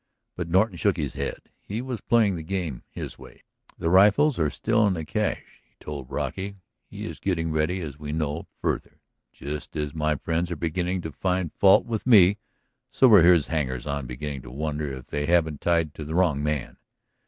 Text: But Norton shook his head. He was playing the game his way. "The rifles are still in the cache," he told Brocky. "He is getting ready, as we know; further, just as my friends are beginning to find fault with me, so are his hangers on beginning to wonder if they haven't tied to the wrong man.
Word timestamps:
But 0.35 0.49
Norton 0.49 0.77
shook 0.77 0.97
his 0.97 1.13
head. 1.13 1.41
He 1.61 1.79
was 1.79 2.01
playing 2.01 2.33
the 2.35 2.41
game 2.41 2.81
his 2.89 3.19
way. 3.19 3.43
"The 3.77 3.91
rifles 3.91 4.39
are 4.39 4.49
still 4.49 4.87
in 4.87 4.95
the 4.95 5.05
cache," 5.05 5.61
he 5.63 5.75
told 5.79 6.07
Brocky. 6.07 6.55
"He 6.89 7.05
is 7.05 7.19
getting 7.19 7.51
ready, 7.51 7.81
as 7.81 7.99
we 7.99 8.11
know; 8.11 8.47
further, 8.59 8.99
just 9.31 9.75
as 9.75 9.93
my 9.93 10.15
friends 10.15 10.49
are 10.49 10.55
beginning 10.55 11.01
to 11.01 11.11
find 11.11 11.53
fault 11.53 11.85
with 11.85 12.07
me, 12.07 12.39
so 12.89 13.13
are 13.13 13.21
his 13.21 13.45
hangers 13.45 13.85
on 13.85 14.07
beginning 14.07 14.41
to 14.41 14.49
wonder 14.49 14.91
if 14.91 15.05
they 15.05 15.27
haven't 15.27 15.61
tied 15.61 15.93
to 15.93 16.03
the 16.03 16.15
wrong 16.15 16.41
man. 16.41 16.77